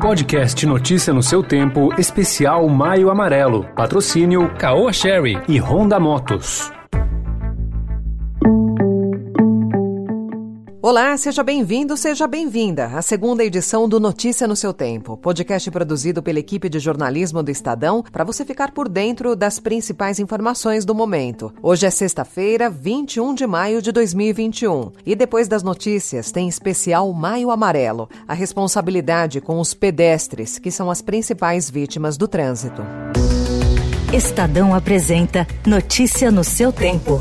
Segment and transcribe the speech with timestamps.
[0.00, 3.64] Podcast Notícia no seu tempo, especial Maio Amarelo.
[3.74, 6.77] Patrocínio Caoa Sherry e Honda Motos.
[10.88, 16.22] Olá, seja bem-vindo, seja bem-vinda à segunda edição do Notícia no seu Tempo, podcast produzido
[16.22, 20.94] pela equipe de jornalismo do Estadão para você ficar por dentro das principais informações do
[20.94, 21.52] momento.
[21.62, 24.92] Hoje é sexta-feira, 21 de maio de 2021.
[25.04, 30.90] E depois das notícias, tem especial Maio Amarelo a responsabilidade com os pedestres, que são
[30.90, 32.80] as principais vítimas do trânsito.
[34.10, 37.20] Estadão apresenta Notícia no seu tempo.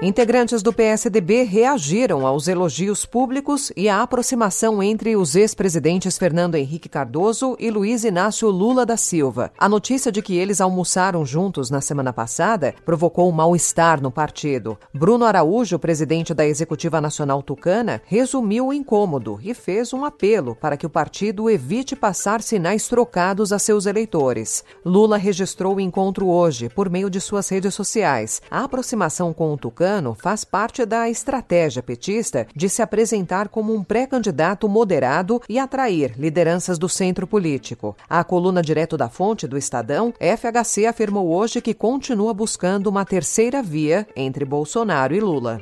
[0.00, 6.88] Integrantes do PSDB reagiram aos elogios públicos e à aproximação entre os ex-presidentes Fernando Henrique
[6.88, 9.50] Cardoso e Luiz Inácio Lula da Silva.
[9.58, 14.78] A notícia de que eles almoçaram juntos na semana passada provocou mal-estar no partido.
[14.94, 20.76] Bruno Araújo, presidente da Executiva Nacional Tucana, resumiu o incômodo e fez um apelo para
[20.76, 24.62] que o partido evite passar sinais trocados a seus eleitores.
[24.84, 28.40] Lula registrou o encontro hoje por meio de suas redes sociais.
[28.48, 29.58] A aproximação com o
[29.88, 36.12] Tucano faz parte da estratégia petista de se apresentar como um pré-candidato moderado e atrair
[36.18, 37.96] lideranças do centro político.
[38.08, 43.62] A coluna direto da fonte do Estadão, FHC afirmou hoje que continua buscando uma terceira
[43.62, 45.58] via entre Bolsonaro e Lula.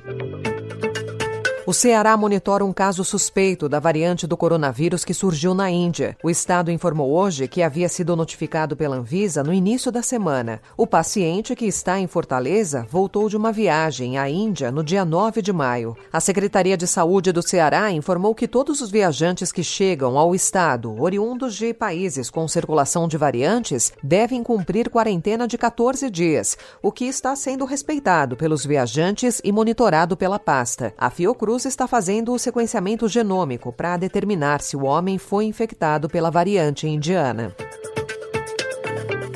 [1.69, 6.17] O Ceará monitora um caso suspeito da variante do coronavírus que surgiu na Índia.
[6.23, 10.61] O estado informou hoje que havia sido notificado pela Anvisa no início da semana.
[10.77, 15.43] O paciente, que está em Fortaleza, voltou de uma viagem à Índia no dia 9
[15.43, 15.97] de maio.
[16.13, 20.95] A Secretaria de Saúde do Ceará informou que todos os viajantes que chegam ao estado,
[21.03, 27.07] oriundos de países com circulação de variantes, devem cumprir quarentena de 14 dias, o que
[27.07, 30.95] está sendo respeitado pelos viajantes e monitorado pela pasta.
[30.97, 36.31] A Fiocruz Está fazendo o sequenciamento genômico para determinar se o homem foi infectado pela
[36.31, 37.55] variante indiana.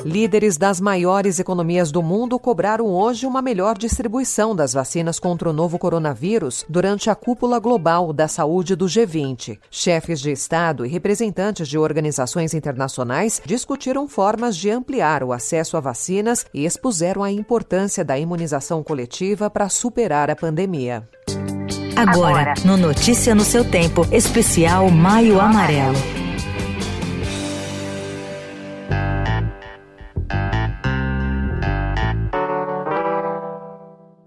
[0.03, 5.53] Líderes das maiores economias do mundo cobraram hoje uma melhor distribuição das vacinas contra o
[5.53, 9.59] novo coronavírus durante a cúpula global da saúde do G20.
[9.69, 15.79] Chefes de Estado e representantes de organizações internacionais discutiram formas de ampliar o acesso a
[15.79, 21.07] vacinas e expuseram a importância da imunização coletiva para superar a pandemia.
[21.95, 26.20] Agora, no Notícia no seu tempo, especial Maio Amarelo.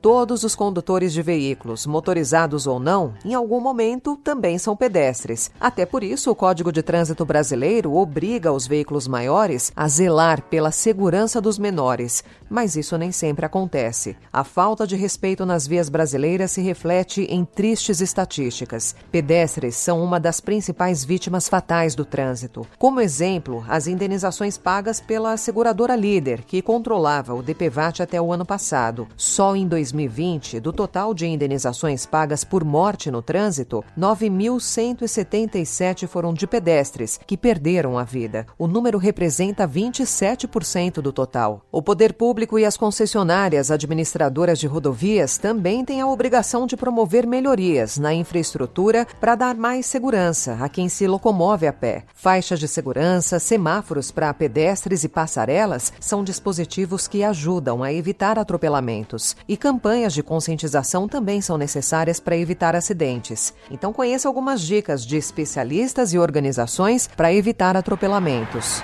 [0.05, 5.51] Todos os condutores de veículos, motorizados ou não, em algum momento também são pedestres.
[5.59, 10.71] Até por isso, o Código de Trânsito Brasileiro obriga os veículos maiores a zelar pela
[10.71, 14.15] segurança dos menores, mas isso nem sempre acontece.
[14.31, 18.95] A falta de respeito nas vias brasileiras se reflete em tristes estatísticas.
[19.11, 22.67] Pedestres são uma das principais vítimas fatais do trânsito.
[22.79, 28.45] Como exemplo, as indenizações pagas pela seguradora líder, que controlava o DPVAT até o ano
[28.45, 29.09] passado.
[29.17, 36.35] Só em 2000 2020, do total de indenizações pagas por morte no trânsito, 9.177 foram
[36.35, 38.47] de pedestres que perderam a vida.
[38.59, 41.65] O número representa 27% do total.
[41.71, 47.25] O poder público e as concessionárias administradoras de rodovias também têm a obrigação de promover
[47.27, 52.05] melhorias na infraestrutura para dar mais segurança a quem se locomove a pé.
[52.15, 59.37] Faixas de segurança, semáforos para pedestres e passarelas são dispositivos que ajudam a evitar atropelamentos
[59.47, 63.53] e campanhas de conscientização também são necessárias para evitar acidentes.
[63.71, 68.83] Então conheça algumas dicas de especialistas e organizações para evitar atropelamentos.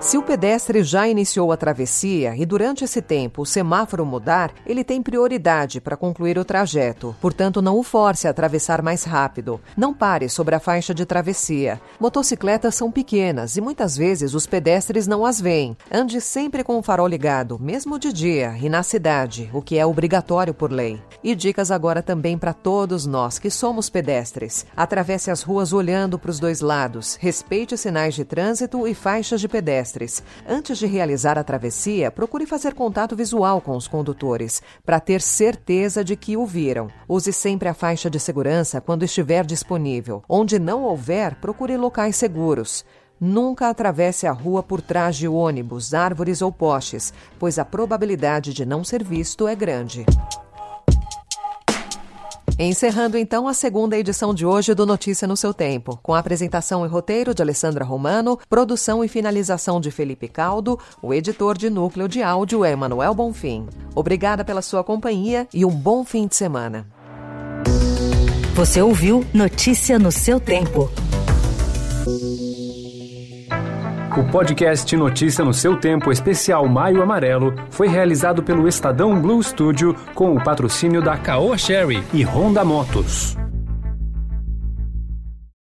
[0.00, 4.84] Se o pedestre já iniciou a travessia e durante esse tempo o semáforo mudar, ele
[4.84, 7.16] tem prioridade para concluir o trajeto.
[7.20, 9.60] Portanto, não o force a atravessar mais rápido.
[9.76, 11.80] Não pare sobre a faixa de travessia.
[11.98, 15.76] Motocicletas são pequenas e muitas vezes os pedestres não as veem.
[15.90, 19.84] Ande sempre com o farol ligado, mesmo de dia e na cidade, o que é
[19.84, 21.02] obrigatório por lei.
[21.24, 24.64] E dicas agora também para todos nós que somos pedestres.
[24.76, 29.48] Atravesse as ruas olhando para os dois lados, respeite sinais de trânsito e faixas de
[29.48, 30.22] pedestre pedestres.
[30.46, 36.04] Antes de realizar a travessia, procure fazer contato visual com os condutores, para ter certeza
[36.04, 36.88] de que o viram.
[37.08, 40.22] Use sempre a faixa de segurança quando estiver disponível.
[40.28, 42.84] Onde não houver, procure locais seguros.
[43.20, 48.64] Nunca atravesse a rua por trás de ônibus, árvores ou postes, pois a probabilidade de
[48.64, 50.06] não ser visto é grande.
[52.60, 56.84] Encerrando então a segunda edição de hoje do Notícia no seu Tempo, com a apresentação
[56.84, 62.08] e roteiro de Alessandra Romano, produção e finalização de Felipe Caldo, o editor de núcleo
[62.08, 63.68] de áudio é Emanuel Bonfim.
[63.94, 66.88] Obrigada pela sua companhia e um bom fim de semana.
[68.56, 70.90] Você ouviu Notícia no seu tempo.
[74.18, 79.94] O podcast Notícia no seu tempo especial Maio Amarelo foi realizado pelo Estadão Blue Studio
[80.12, 83.36] com o patrocínio da Caoa Sherry e Honda Motos.